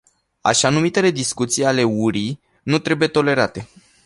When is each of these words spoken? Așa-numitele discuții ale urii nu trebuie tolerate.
Așa-numitele 0.41 1.09
discuții 1.11 1.65
ale 1.65 1.83
urii 1.83 2.41
nu 2.63 2.79
trebuie 2.79 3.07
tolerate. 3.07 3.67